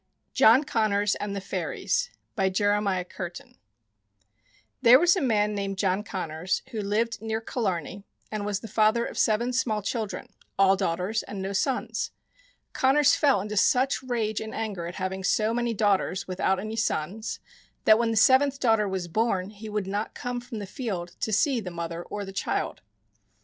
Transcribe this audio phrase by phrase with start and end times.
[0.33, 2.09] gan as follows:(6) JOHN CONNORS AND THE FAIRIES
[4.81, 9.05] There was a man named John Connors, who lived near Killarney, and was the father
[9.05, 12.09] of seven small children, all daughters and no sons.
[12.73, 17.39] Connors fell into such rage and anger at having so many daughters, without any sons,
[17.85, 21.31] that when the seventh daughter was born he would not come from the field to
[21.31, 22.81] see the mother or the child.